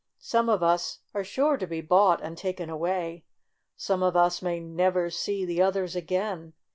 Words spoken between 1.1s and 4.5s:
are sure to be bought and taken away. Some of us